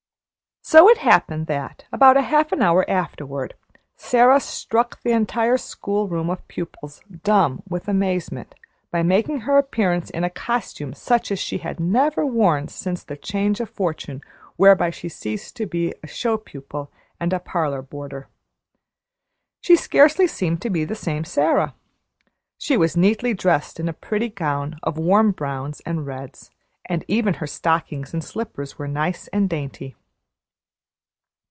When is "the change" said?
13.03-13.59